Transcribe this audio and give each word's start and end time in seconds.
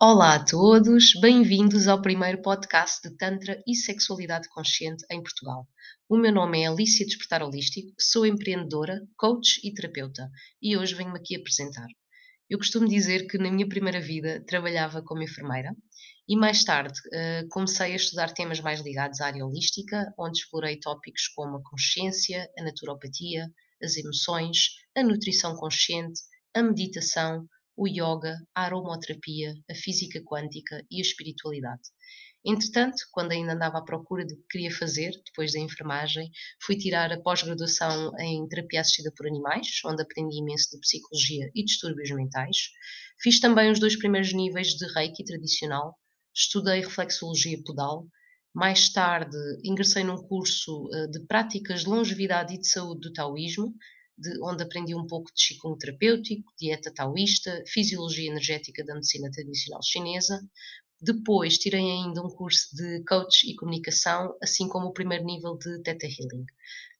Olá 0.00 0.34
a 0.34 0.44
todos, 0.44 1.12
bem-vindos 1.20 1.86
ao 1.86 2.02
primeiro 2.02 2.42
podcast 2.42 3.00
de 3.00 3.16
Tantra 3.16 3.62
e 3.64 3.76
Sexualidade 3.76 4.48
Consciente 4.48 5.06
em 5.08 5.22
Portugal. 5.22 5.68
O 6.08 6.16
meu 6.18 6.32
nome 6.32 6.62
é 6.62 6.66
Alicia 6.66 7.06
Despertar 7.06 7.44
Holístico, 7.44 7.94
sou 7.98 8.26
empreendedora, 8.26 9.00
coach 9.16 9.60
e 9.62 9.72
terapeuta 9.72 10.28
e 10.60 10.76
hoje 10.76 10.96
venho-me 10.96 11.18
aqui 11.20 11.36
apresentar. 11.36 11.86
Eu 12.50 12.58
costumo 12.58 12.88
dizer 12.88 13.28
que 13.28 13.38
na 13.38 13.52
minha 13.52 13.68
primeira 13.68 14.00
vida 14.00 14.44
trabalhava 14.44 15.00
como 15.00 15.22
enfermeira 15.22 15.70
e 16.28 16.36
mais 16.36 16.64
tarde 16.64 16.98
uh, 17.06 17.48
comecei 17.50 17.92
a 17.92 17.96
estudar 17.96 18.32
temas 18.32 18.58
mais 18.60 18.80
ligados 18.80 19.20
à 19.20 19.26
área 19.26 19.46
holística, 19.46 20.12
onde 20.18 20.40
explorei 20.40 20.76
tópicos 20.80 21.28
como 21.28 21.58
a 21.58 21.62
consciência, 21.62 22.50
a 22.58 22.64
naturopatia, 22.64 23.48
as 23.80 23.96
emoções, 23.96 24.70
a 24.96 25.04
nutrição 25.04 25.54
consciente, 25.54 26.20
a 26.52 26.62
meditação, 26.62 27.48
o 27.76 27.88
yoga, 27.88 28.36
a 28.54 28.64
aromoterapia, 28.64 29.54
a 29.70 29.74
física 29.74 30.22
quântica 30.22 30.84
e 30.90 30.98
a 30.98 31.02
espiritualidade. 31.02 31.82
Entretanto, 32.46 32.96
quando 33.10 33.32
ainda 33.32 33.54
andava 33.54 33.78
à 33.78 33.82
procura 33.82 34.24
do 34.24 34.36
que 34.36 34.48
queria 34.50 34.70
fazer, 34.70 35.12
depois 35.24 35.52
da 35.52 35.60
enfermagem, 35.60 36.30
fui 36.62 36.76
tirar 36.76 37.10
a 37.10 37.20
pós-graduação 37.20 38.12
em 38.20 38.46
terapia 38.48 38.82
assistida 38.82 39.10
por 39.16 39.26
animais, 39.26 39.80
onde 39.86 40.02
aprendi 40.02 40.38
imenso 40.38 40.70
de 40.72 40.80
psicologia 40.80 41.50
e 41.54 41.64
distúrbios 41.64 42.10
mentais. 42.10 42.68
Fiz 43.22 43.40
também 43.40 43.70
os 43.70 43.80
dois 43.80 43.96
primeiros 43.96 44.34
níveis 44.34 44.74
de 44.74 44.86
Reiki 44.92 45.24
tradicional, 45.24 45.96
estudei 46.34 46.80
reflexologia 46.80 47.62
podal. 47.64 48.06
Mais 48.54 48.90
tarde, 48.90 49.36
ingressei 49.64 50.04
num 50.04 50.18
curso 50.18 50.88
eh, 50.92 51.06
de 51.08 51.20
práticas 51.26 51.80
de 51.80 51.88
longevidade 51.88 52.54
e 52.54 52.58
de 52.58 52.68
saúde 52.68 53.08
do 53.08 53.12
taoísmo, 53.12 53.74
de, 54.16 54.40
onde 54.42 54.62
aprendi 54.62 54.94
um 54.94 55.06
pouco 55.06 55.30
de 55.34 55.54
Qigong 55.54 55.78
terapêutico, 55.78 56.52
dieta 56.58 56.92
taoísta, 56.92 57.62
fisiologia 57.66 58.30
energética 58.30 58.84
da 58.84 58.94
medicina 58.94 59.30
tradicional 59.30 59.82
chinesa. 59.82 60.40
Depois 61.00 61.58
tirei 61.58 61.82
ainda 61.82 62.22
um 62.22 62.30
curso 62.30 62.74
de 62.74 63.04
coach 63.04 63.50
e 63.50 63.54
comunicação, 63.56 64.36
assim 64.42 64.68
como 64.68 64.86
o 64.86 64.92
primeiro 64.92 65.24
nível 65.24 65.56
de 65.58 65.82
Theta 65.82 66.06
Healing. 66.06 66.46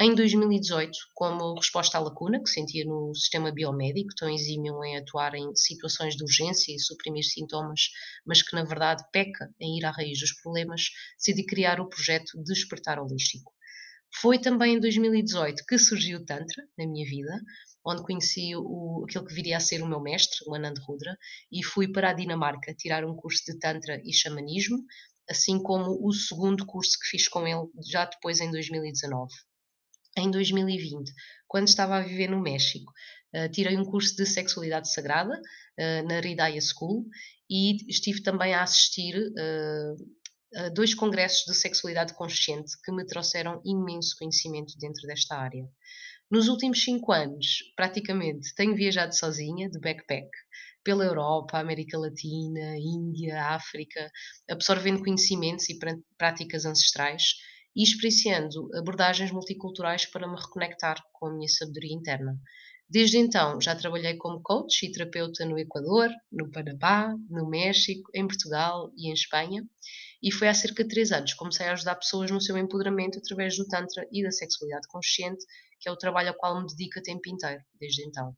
Em 0.00 0.14
2018, 0.14 0.96
como 1.12 1.56
resposta 1.56 1.98
à 1.98 2.00
lacuna 2.00 2.40
que 2.40 2.48
sentia 2.48 2.84
no 2.84 3.12
sistema 3.12 3.50
biomédico, 3.50 4.14
tão 4.14 4.30
exímio 4.30 4.84
em 4.84 4.96
atuar 4.96 5.34
em 5.34 5.52
situações 5.56 6.14
de 6.14 6.22
urgência 6.22 6.72
e 6.72 6.78
suprimir 6.78 7.24
sintomas, 7.24 7.90
mas 8.24 8.40
que 8.40 8.54
na 8.54 8.62
verdade 8.62 9.02
peca 9.10 9.52
em 9.58 9.76
ir 9.76 9.84
à 9.84 9.90
raiz 9.90 10.20
dos 10.20 10.32
problemas, 10.40 10.90
decidi 11.16 11.44
criar 11.44 11.80
o 11.80 11.88
projeto 11.88 12.40
Despertar 12.44 13.00
Holístico. 13.00 13.52
Foi 14.14 14.38
também 14.38 14.74
em 14.76 14.80
2018 14.80 15.64
que 15.66 15.78
surgiu 15.78 16.18
o 16.18 16.24
Tantra 16.24 16.66
na 16.76 16.86
minha 16.86 17.06
vida, 17.06 17.40
onde 17.84 18.02
conheci 18.02 18.54
o, 18.56 19.04
aquele 19.08 19.26
que 19.26 19.34
viria 19.34 19.56
a 19.56 19.60
ser 19.60 19.82
o 19.82 19.88
meu 19.88 20.00
mestre, 20.00 20.38
o 20.46 20.54
Anand 20.54 20.74
Rudra, 20.86 21.16
e 21.52 21.64
fui 21.64 21.90
para 21.90 22.10
a 22.10 22.12
Dinamarca 22.12 22.74
tirar 22.74 23.04
um 23.04 23.14
curso 23.14 23.44
de 23.46 23.58
Tantra 23.58 24.00
e 24.04 24.12
Xamanismo, 24.12 24.78
assim 25.28 25.62
como 25.62 25.98
o 26.06 26.12
segundo 26.12 26.66
curso 26.66 26.98
que 26.98 27.10
fiz 27.10 27.28
com 27.28 27.46
ele 27.46 27.68
já 27.90 28.06
depois 28.06 28.40
em 28.40 28.50
2019. 28.50 29.32
Em 30.16 30.30
2020, 30.30 31.12
quando 31.46 31.68
estava 31.68 31.96
a 31.96 32.02
viver 32.02 32.28
no 32.28 32.40
México, 32.40 32.92
uh, 33.34 33.48
tirei 33.50 33.76
um 33.76 33.84
curso 33.84 34.16
de 34.16 34.26
Sexualidade 34.26 34.92
Sagrada 34.92 35.34
uh, 35.34 36.08
na 36.08 36.20
Ridaya 36.20 36.60
School 36.60 37.06
e 37.48 37.76
estive 37.88 38.22
também 38.22 38.52
a 38.52 38.62
assistir 38.62 39.16
uh, 39.16 39.96
dois 40.74 40.94
congressos 40.94 41.44
de 41.46 41.54
sexualidade 41.54 42.14
consciente 42.14 42.72
que 42.84 42.92
me 42.92 43.04
trouxeram 43.06 43.60
imenso 43.64 44.16
conhecimento 44.18 44.74
dentro 44.78 45.06
desta 45.06 45.36
área. 45.36 45.68
Nos 46.30 46.48
últimos 46.48 46.82
cinco 46.82 47.12
anos, 47.12 47.58
praticamente, 47.74 48.54
tenho 48.54 48.74
viajado 48.74 49.16
sozinha, 49.16 49.70
de 49.70 49.80
backpack, 49.80 50.28
pela 50.84 51.04
Europa, 51.04 51.58
América 51.58 51.98
Latina, 51.98 52.76
Índia, 52.78 53.44
África, 53.44 54.10
absorvendo 54.50 55.02
conhecimentos 55.02 55.68
e 55.68 55.78
práticas 56.16 56.64
ancestrais 56.64 57.34
e 57.74 57.82
experienciando 57.82 58.68
abordagens 58.74 59.30
multiculturais 59.30 60.06
para 60.06 60.26
me 60.26 60.36
reconectar 60.36 61.02
com 61.12 61.26
a 61.26 61.34
minha 61.34 61.48
sabedoria 61.48 61.94
interna. 61.94 62.38
Desde 62.90 63.18
então, 63.18 63.60
já 63.60 63.76
trabalhei 63.76 64.16
como 64.16 64.40
coach 64.42 64.86
e 64.86 64.90
terapeuta 64.92 65.44
no 65.44 65.58
Equador, 65.58 66.10
no 66.32 66.50
Panamá, 66.50 67.14
no 67.28 67.48
México, 67.48 68.10
em 68.14 68.26
Portugal 68.26 68.90
e 68.96 69.10
em 69.10 69.12
Espanha. 69.12 69.62
E 70.22 70.32
foi 70.32 70.48
há 70.48 70.54
cerca 70.54 70.82
de 70.82 70.88
três 70.88 71.12
anos 71.12 71.32
que 71.32 71.38
comecei 71.38 71.66
a 71.66 71.72
ajudar 71.72 71.94
pessoas 71.94 72.30
no 72.30 72.40
seu 72.40 72.56
empoderamento 72.58 73.18
através 73.18 73.56
do 73.56 73.66
Tantra 73.66 74.06
e 74.12 74.22
da 74.22 74.30
sexualidade 74.30 74.88
consciente, 74.88 75.44
que 75.80 75.88
é 75.88 75.92
o 75.92 75.96
trabalho 75.96 76.30
ao 76.30 76.34
qual 76.34 76.60
me 76.60 76.66
dedico 76.66 76.98
a 76.98 77.02
tempo 77.02 77.28
inteiro, 77.28 77.62
desde 77.78 78.06
então. 78.06 78.36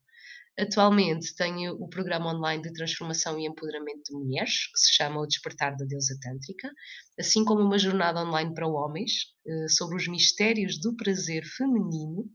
Atualmente 0.59 1.35
tenho 1.37 1.73
o 1.75 1.89
programa 1.89 2.35
online 2.35 2.63
de 2.63 2.73
transformação 2.73 3.39
e 3.39 3.47
empoderamento 3.47 4.03
de 4.11 4.15
mulheres, 4.15 4.67
que 4.67 4.79
se 4.79 4.95
chama 4.95 5.21
O 5.21 5.27
Despertar 5.27 5.75
da 5.77 5.87
Deusa 5.87 6.19
Tântrica, 6.21 6.71
assim 7.19 7.45
como 7.45 7.63
uma 7.63 7.79
jornada 7.79 8.21
online 8.21 8.53
para 8.53 8.67
homens 8.67 9.13
eh, 9.47 9.69
sobre 9.69 9.97
os 9.97 10.07
mistérios 10.07 10.79
do 10.79 10.95
prazer 10.97 11.45
feminino 11.45 12.31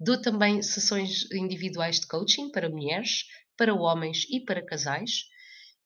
Dou 0.00 0.20
também 0.20 0.62
sessões 0.62 1.28
individuais 1.32 1.98
de 1.98 2.06
coaching 2.06 2.52
para 2.52 2.70
mulheres, 2.70 3.24
para 3.56 3.74
homens 3.74 4.24
e 4.30 4.38
para 4.38 4.64
casais. 4.64 5.24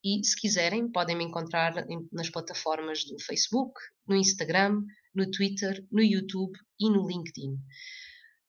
E 0.04 0.24
se 0.24 0.34
quiserem, 0.34 0.90
podem 0.90 1.16
me 1.16 1.24
encontrar 1.24 1.74
nas 2.12 2.28
plataformas 2.28 3.04
do 3.04 3.20
Facebook, 3.20 3.80
no 4.06 4.16
Instagram, 4.16 4.82
no 5.14 5.30
Twitter, 5.30 5.86
no 5.90 6.02
YouTube 6.02 6.58
e 6.80 6.90
no 6.90 7.06
LinkedIn. 7.06 7.56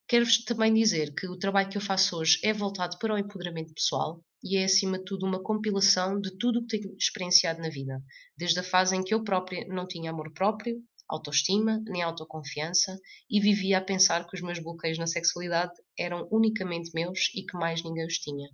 Quero-vos 0.07 0.43
também 0.43 0.73
dizer 0.73 1.13
que 1.13 1.27
o 1.27 1.37
trabalho 1.37 1.69
que 1.69 1.77
eu 1.77 1.81
faço 1.81 2.17
hoje 2.17 2.39
é 2.43 2.53
voltado 2.53 2.97
para 2.99 3.13
o 3.13 3.17
empoderamento 3.17 3.73
pessoal 3.73 4.23
e 4.43 4.57
é, 4.57 4.65
acima 4.65 4.97
de 4.97 5.05
tudo, 5.05 5.25
uma 5.25 5.41
compilação 5.41 6.19
de 6.19 6.37
tudo 6.37 6.59
o 6.59 6.67
que 6.67 6.77
tenho 6.77 6.95
experienciado 6.97 7.61
na 7.61 7.69
vida, 7.69 8.01
desde 8.37 8.59
a 8.59 8.63
fase 8.63 8.95
em 8.95 9.03
que 9.03 9.13
eu 9.13 9.23
própria 9.23 9.65
não 9.67 9.87
tinha 9.87 10.11
amor 10.11 10.33
próprio, 10.33 10.83
autoestima 11.07 11.81
nem 11.85 12.01
autoconfiança 12.01 12.97
e 13.29 13.39
vivia 13.39 13.77
a 13.77 13.81
pensar 13.81 14.27
que 14.27 14.35
os 14.35 14.41
meus 14.41 14.59
bloqueios 14.59 14.97
na 14.97 15.07
sexualidade 15.07 15.73
eram 15.97 16.27
unicamente 16.31 16.91
meus 16.93 17.29
e 17.33 17.45
que 17.45 17.57
mais 17.57 17.83
ninguém 17.83 18.05
os 18.05 18.17
tinha. 18.17 18.49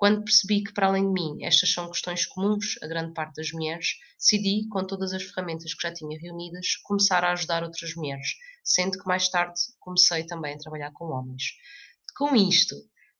Quando 0.00 0.24
percebi 0.24 0.62
que, 0.62 0.72
para 0.72 0.86
além 0.86 1.04
de 1.04 1.12
mim, 1.12 1.44
estas 1.44 1.74
são 1.74 1.86
questões 1.90 2.24
comuns 2.24 2.78
a 2.82 2.86
grande 2.86 3.12
parte 3.12 3.34
das 3.34 3.52
mulheres, 3.52 3.88
decidi, 4.18 4.66
com 4.70 4.82
todas 4.86 5.12
as 5.12 5.22
ferramentas 5.24 5.74
que 5.74 5.82
já 5.86 5.92
tinha 5.92 6.18
reunidas, 6.18 6.76
começar 6.84 7.22
a 7.22 7.32
ajudar 7.32 7.62
outras 7.62 7.94
mulheres, 7.94 8.28
sendo 8.64 8.98
que 8.98 9.06
mais 9.06 9.28
tarde 9.28 9.60
comecei 9.78 10.24
também 10.24 10.54
a 10.54 10.58
trabalhar 10.58 10.90
com 10.92 11.04
homens. 11.04 11.42
Com 12.16 12.34
isto, 12.34 12.76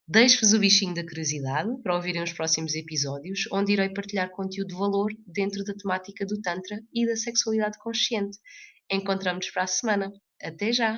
Deixo-vos 0.07 0.53
o 0.53 0.59
bichinho 0.59 0.95
da 0.95 1.05
curiosidade 1.05 1.69
para 1.83 1.95
ouvirem 1.95 2.23
os 2.23 2.33
próximos 2.33 2.73
episódios, 2.73 3.47
onde 3.51 3.73
irei 3.73 3.93
partilhar 3.93 4.31
conteúdo 4.31 4.69
de 4.69 4.75
valor 4.75 5.11
dentro 5.25 5.63
da 5.63 5.75
temática 5.75 6.25
do 6.25 6.41
Tantra 6.41 6.81
e 6.91 7.05
da 7.05 7.15
sexualidade 7.15 7.77
consciente. 7.77 8.37
Encontramos-nos 8.91 9.53
para 9.53 9.63
a 9.63 9.67
semana. 9.67 10.11
Até 10.41 10.73
já! 10.73 10.97